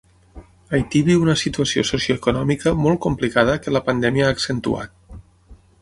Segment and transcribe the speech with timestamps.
[0.77, 4.99] Haití viu una situació socioeconòmica molt complicada que la pandèmia ha accentuat.